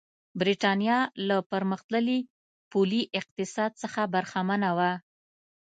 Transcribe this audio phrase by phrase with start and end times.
[0.39, 0.97] برېټانیا
[1.27, 2.19] له پرمختللي
[2.71, 4.91] پولي اقتصاد څخه برخمنه وه.